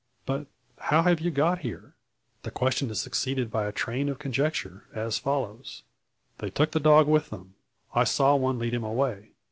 [0.25, 0.47] But
[0.79, 1.93] how have you got here?"
[2.41, 5.83] The question is succeeded by a train of conjecture, as follows:
[6.39, 7.53] "They took the dog with them.
[7.93, 9.33] I saw one lead him away.